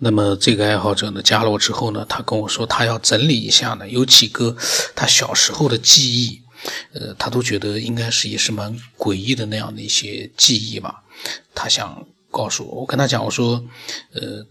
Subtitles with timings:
[0.00, 4.56] 那么这个爱好者呢加了我之后呢，他跟我说他要整理一下呢，有几个
[4.94, 6.42] 他小时候的记忆，
[6.92, 11.02] 呃，他都觉得应该是也是蛮诡异的那样的一些记忆吧。
[11.54, 13.64] 他想告诉我，我跟他讲我说，
[14.12, 14.46] 呃，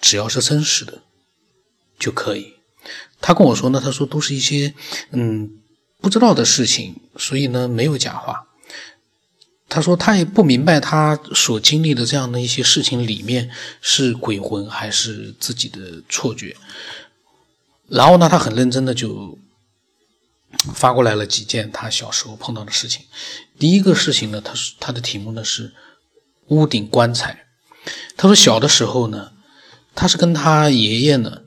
[0.00, 1.02] 只要是真实的
[1.98, 2.54] 就可以。
[3.20, 4.74] 他跟我说呢，他说都是一些
[5.10, 5.50] 嗯
[6.00, 8.47] 不知道的事情，所以呢没有假话。
[9.68, 13.50] 他说他也不明白他所经历的这样的一些事情里面
[13.82, 16.56] 是鬼魂还是自己的错觉。
[17.88, 19.38] 然后呢，他很认真的就
[20.74, 23.04] 发过来了几件他小时候碰到的事情。
[23.58, 25.74] 第一个事情呢，他是他的题目呢是
[26.46, 27.44] 屋顶棺材。
[28.16, 29.32] 他说小的时候呢，
[29.94, 31.42] 他是跟他爷爷呢，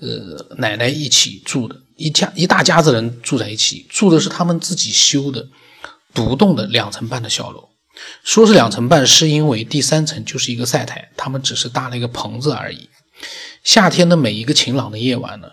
[0.00, 5.48] 呃奶奶一起住的，一家一大家子人住在一起，住的是他们自己修的。
[6.14, 7.68] 独栋的两层半的小楼，
[8.22, 12.88] 说是两层半，是因为第三层就是一个晒台，他们只是搭了一个棚子而已。
[13.62, 15.48] 夏天的每一个晴朗的夜晚呢，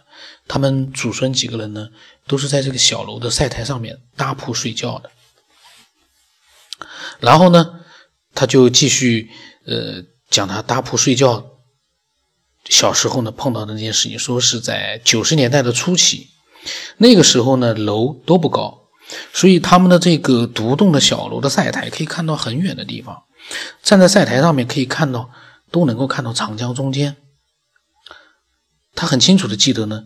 [0.48, 1.90] 他们祖孙几个人呢，
[2.28, 5.10] 都是在这个小楼的晒台上面搭铺睡觉的。
[7.20, 7.80] 然后呢，
[8.36, 9.30] 他就继续
[9.66, 11.46] 呃讲他搭铺睡觉
[12.66, 16.30] 小时候呢碰到的那件事情，说是在九十年代的初期，
[16.98, 18.81] 那个时候呢楼都不高。
[19.34, 23.24] 所以他们的这个独栋的小楼的晒台可以看到很远的地方，
[23.82, 25.30] 站在晒台上面可以看到，
[25.70, 27.18] 都能够看到长江中间。
[28.94, 30.04] 他很清楚的记得呢，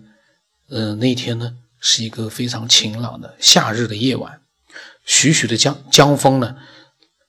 [0.70, 4.42] 呃，那天呢是一个非常晴朗的夏日的夜晚，
[5.06, 6.56] 徐徐的江江风呢，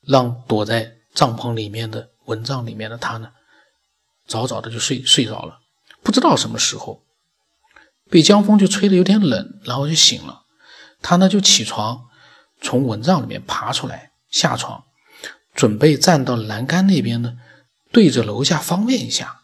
[0.02, 3.30] 让躲在帐篷里面的蚊帐里面的他呢，
[4.27, 5.58] 早早的就睡睡着了，
[6.02, 7.02] 不知道什么时候，
[8.11, 10.44] 被江风就吹得有点冷，然后就醒了。
[11.08, 12.08] 他呢就起床，
[12.60, 14.82] 从蚊帐里面爬出来，下床，
[15.54, 17.36] 准备站到栏杆那边呢，
[17.92, 19.42] 对着楼下方便一下。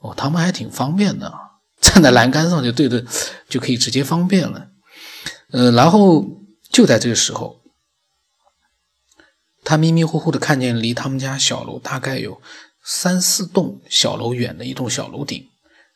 [0.00, 1.32] 哦，他们还挺方便的，
[1.80, 3.02] 站在栏杆上就对着，
[3.48, 4.72] 就可以直接方便了。
[5.52, 6.22] 呃，然后
[6.70, 7.62] 就在这个时候，
[9.64, 12.42] 他迷迷糊糊的看见离他们家小楼大概有
[12.82, 15.48] 三四栋小楼远的一栋小楼顶，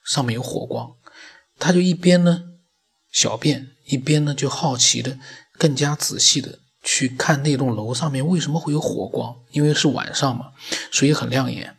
[0.03, 0.93] 上面有火光，
[1.59, 2.45] 他就一边呢
[3.13, 3.73] 小便。
[3.89, 5.19] 一边呢，就好奇的、
[5.59, 10.53] 更加仔细的去看那栋楼上面为什么会有火光，因为是晚上嘛，
[10.93, 11.77] 所以很亮眼。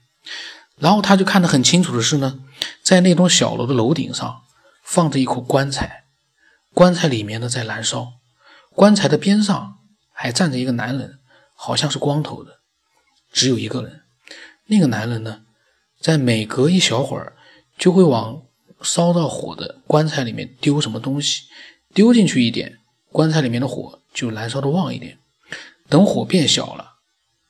[0.78, 2.40] 然后他就看得很清楚的是呢，
[2.82, 4.42] 在那栋小楼的楼顶上
[4.84, 6.04] 放着一口棺材，
[6.74, 8.14] 棺材里面呢在燃烧，
[8.72, 9.78] 棺材的边上
[10.12, 11.20] 还站着一个男人，
[11.54, 12.60] 好像是光头的，
[13.32, 14.02] 只有一个人。
[14.68, 15.42] 那个男人呢，
[16.00, 17.36] 在每隔一小会儿
[17.78, 18.42] 就会往
[18.82, 21.44] 烧到火的棺材里面丢什么东西。
[21.94, 22.80] 丢进去一点，
[23.12, 25.20] 棺材里面的火就燃烧的旺一点。
[25.88, 26.98] 等火变小了，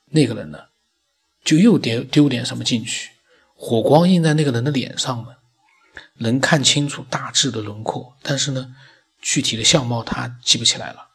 [0.06, 0.68] 那个人呢，
[1.44, 3.12] 就又丢丢点什么进去，
[3.54, 5.36] 火光映在那个人的脸上呢，
[6.20, 8.76] 能看清楚大致的轮廓，但是呢，
[9.22, 11.10] 具体的相貌他记不起来了。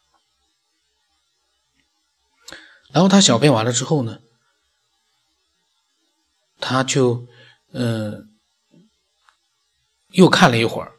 [2.92, 4.20] 然后他小便完了之后呢，
[6.60, 7.26] 他就
[7.72, 8.28] 嗯，
[10.10, 10.92] 又看了一会儿，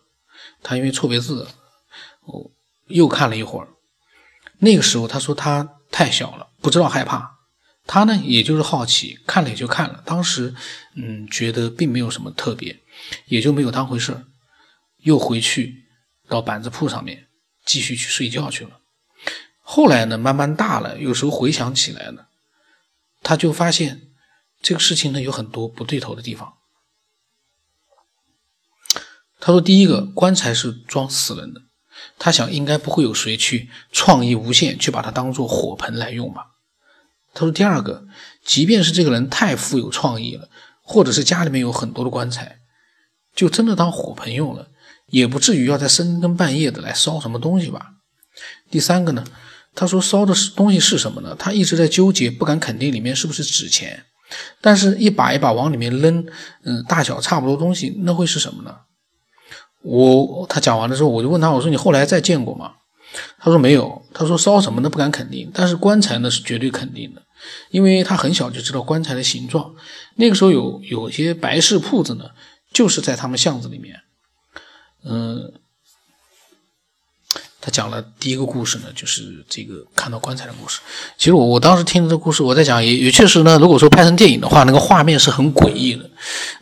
[0.64, 1.48] 他因为错别字。
[2.26, 2.52] 哦，
[2.88, 3.68] 又看了一会儿，
[4.60, 7.34] 那个时候他说他太小了，不知道害怕。
[7.88, 10.02] 他呢，也就是好奇，看了也就看了。
[10.06, 10.56] 当时，
[10.96, 12.82] 嗯，觉得并没有什么特别，
[13.26, 14.26] 也就没有当回事
[15.02, 15.86] 又回去
[16.28, 17.28] 到板子铺上面
[17.64, 18.80] 继续去睡觉去了。
[19.62, 22.26] 后来呢，慢慢大了，有时候回想起来呢，
[23.22, 24.10] 他就发现
[24.64, 26.56] 这个事情呢有很多不对头的地方。
[29.40, 31.62] 他说，第一个棺材是装死人的。
[32.18, 36.48] 他想，应该不会有谁去创意无限，去把它当做火盆来用吧？
[37.34, 38.06] 他说：“第二个，
[38.46, 40.48] 即便是这个人太富有创意了，
[40.82, 42.60] 或者是家里面有很多的棺材，
[43.36, 44.70] 就真的当火盆用了，
[45.08, 47.96] 也不至于要在深更半夜的来烧什么东西吧？”
[48.72, 49.26] 第三个呢？
[49.76, 51.36] 他说：“烧的是东西是什么呢？
[51.38, 54.06] 他一直在纠结，不敢肯定里面是不是纸钱，
[54.62, 56.26] 但是一把一把往里面扔，
[56.64, 58.74] 嗯，大小差不多东西，那会是什么呢？”
[59.86, 62.72] 我他讲完了之后，我就问他，我说你后来再见过吗？
[63.40, 64.02] 他说没有。
[64.14, 64.90] 他说烧什么呢？
[64.90, 67.22] 不敢肯定，但是棺材呢是绝对肯定的，
[67.70, 69.76] 因为他很小就知道棺材的形状。
[70.16, 72.26] 那个时候有有些白事铺子呢，
[72.74, 74.00] 就是在他们巷子里面。
[75.04, 75.54] 嗯，
[77.62, 80.80] 他讲了第一个故事呢，就是这个看到棺材的故事。
[81.18, 86.10] 其实我我当时听这故事，我在讲也也确实呢，如果说拍成电影的话，那个画面是很诡异的。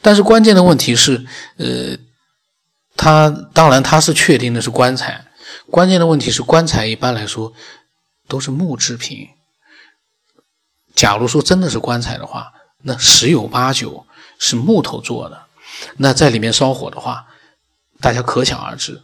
[0.01, 1.25] 但是关键的问题是，
[1.57, 1.95] 呃。
[3.03, 5.25] 他当然他是确定的是棺材，
[5.69, 7.51] 关键的问题是棺材一般来说
[8.29, 9.27] 都是木制品。
[10.95, 12.53] 假如说真的是棺材的话，
[12.83, 14.07] 那十有八九
[14.39, 15.47] 是木头做的。
[15.97, 17.27] 那在里面烧火的话，
[17.99, 19.03] 大家可想而知，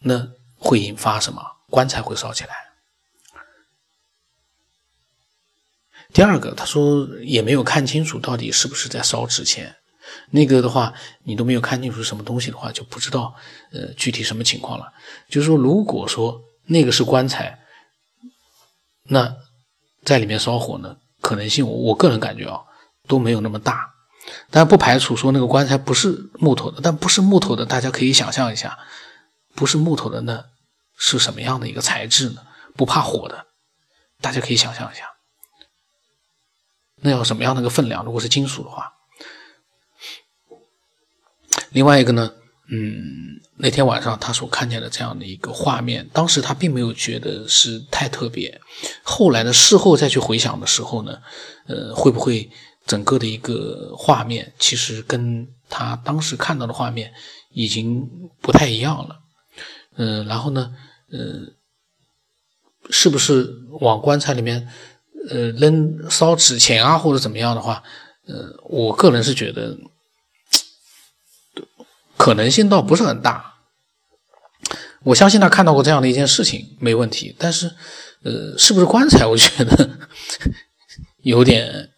[0.00, 1.42] 那会引发什么？
[1.70, 2.50] 棺材会烧起来。
[6.12, 9.76] 第二个，他说也没有看清楚到底是不是在烧纸钱，
[10.30, 10.92] 那个的话
[11.24, 13.34] 你都没有看清楚什么东西的话，就不知道
[13.72, 14.92] 呃具体什么情况了。
[15.28, 17.58] 就是说，如果说那个是棺材，
[19.04, 19.36] 那
[20.04, 22.60] 在里面烧火呢，可能性我我个人感觉啊
[23.08, 23.90] 都没有那么大，
[24.50, 28.78] 但不排除说那个棺材不是木头的，但不是木头的，大家可以想象一下，
[29.54, 30.44] 不是木头的那
[30.96, 32.42] 是什么样的一个材质呢？
[32.76, 33.46] 不怕火的，
[34.20, 35.04] 大家可以想象一下。
[37.02, 38.04] 那要什么样的一个分量？
[38.04, 38.92] 如果是金属的话，
[41.72, 42.32] 另外一个呢，
[42.70, 48.60] 嗯，那天晚上他所看见的这样的一个画面，当时他并没有觉得是太特别。
[49.02, 51.18] 后来的事后再去回想的时候呢，
[51.66, 52.50] 呃，会不会
[52.86, 57.12] 整个的一个画面其实跟他当时看到的画面
[57.52, 58.08] 已经
[58.40, 59.16] 不太一样了？
[59.96, 60.72] 嗯，然后呢，
[61.12, 61.52] 呃，
[62.90, 63.48] 是不是
[63.80, 64.68] 往棺材里面？
[65.28, 67.82] 呃，扔烧纸钱啊，或者怎么样的话，
[68.26, 69.76] 呃，我个人是觉得
[72.20, 73.54] 可能性倒不是很大。
[75.04, 77.66] 我相信他看到过这样的一件事情没问题，但是，
[78.22, 79.24] 呃，是不是棺材？
[79.32, 79.88] 我觉得
[81.22, 81.88] 有点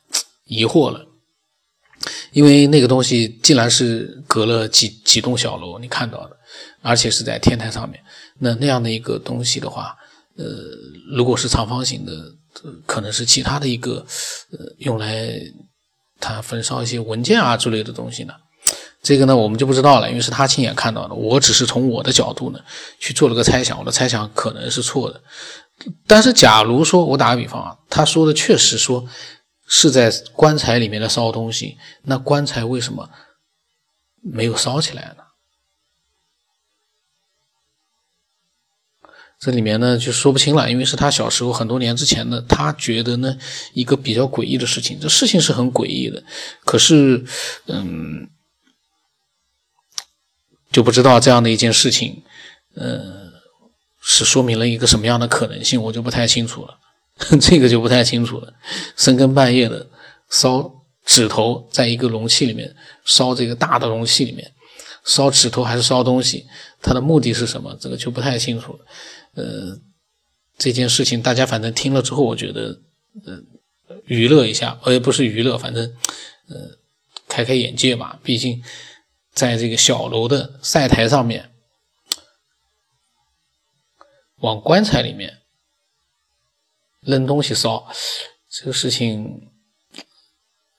[0.45, 1.05] 疑惑了，
[2.31, 6.37] 因为那个东西既然是隔了几几栋小楼你看到的，
[6.83, 8.01] 而且是在天台上面，
[8.39, 9.97] 那那样的一个东西的话，
[10.37, 10.45] 呃，
[11.17, 12.13] 如果是长方形的。
[12.87, 14.05] 可能是其他的一个，
[14.53, 15.33] 呃，用来
[16.21, 18.35] 他焚烧一些文件啊之类的东西呢。
[19.03, 21.15] 这个呢，我们就不知道了，因为是他亲眼看到的。
[21.15, 22.61] 我只是从我的角度呢
[23.01, 25.21] 去做了个猜想，我的猜想可能是错的。
[26.07, 29.05] 但是，假如说我打个比方啊，他说的确实说
[29.67, 33.11] 是在棺材里面的烧东西，那棺材为什么
[34.23, 35.25] 没有烧起来呢？
[39.41, 43.37] 这里面呢就说不清了，因为是他小时候很多年之前的，他觉得呢
[43.73, 46.23] 一个比较诡异的事情，这事情是很诡异的，
[46.65, 47.25] 可是，
[47.67, 48.31] 嗯，
[50.73, 52.23] 就不知道这样的一件事情，
[52.75, 53.31] 呃，
[54.01, 56.79] 是说明了一个什么样的可能性，我就不太清楚了，
[57.41, 58.53] 这个就不太清楚了。
[58.97, 59.87] 深更半夜的
[60.31, 60.73] 烧
[61.05, 62.75] 纸头，在一个容器里面
[63.05, 64.51] 烧这个大的容器里面
[65.05, 66.47] 烧纸头还是烧东西，
[66.81, 67.77] 它的目的是什么？
[67.81, 68.79] 这个就不太清楚了。
[69.35, 69.79] 呃，
[70.57, 72.81] 这件事情大家反正听了之后，我觉得，
[73.27, 73.39] 呃，
[74.07, 75.85] 娱乐一下，呃，不是娱乐，反正，
[76.49, 76.57] 呃，
[77.29, 78.19] 开开眼界吧。
[78.23, 78.63] 毕竟，
[79.33, 81.51] 在这个小楼的晒台上面，
[84.37, 85.39] 往棺材里面
[87.01, 87.87] 扔东西烧，
[88.51, 89.49] 这个事情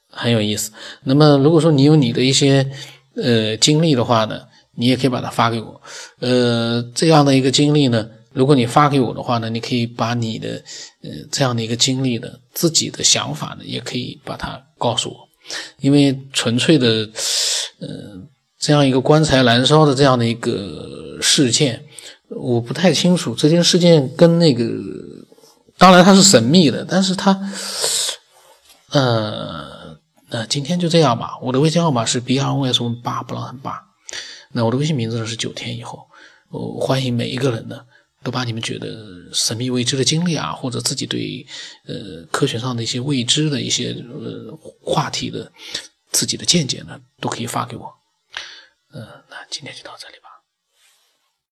[0.09, 0.71] 很有意思。
[1.03, 2.71] 那么，如果说你有你的一些
[3.15, 5.81] 呃经历的话呢，你也可以把它发给我。
[6.19, 8.09] 呃，这样的一个经历呢。
[8.31, 10.63] 如果你发给我的话呢，你可以把你的
[11.03, 15.29] 呃这样的一个经历的自己的想法呢，也可以把它告诉我，
[15.81, 17.07] 因为纯粹的
[17.79, 18.19] 呃
[18.63, 21.83] 这样一个棺材燃烧的这样的一个事件，
[22.29, 24.63] 我不太清楚这件事件跟那个，
[25.77, 27.37] 当然它是神秘的，但是它
[28.91, 29.97] 呃
[30.29, 33.83] 那今天就这样吧，我的微信号码是 b r o s 八不浪很八，
[34.53, 36.07] 那我的微信名字呢是九天以后，
[36.49, 37.81] 我欢迎每一个人呢。
[38.23, 38.87] 都把你们觉得
[39.33, 41.45] 神秘未知的经历啊，或者自己对
[41.85, 45.51] 呃科学上的一些未知的一些呃话题的
[46.09, 47.93] 自己的见解呢，都可以发给我。
[48.93, 50.32] 嗯，那今天就到这里吧。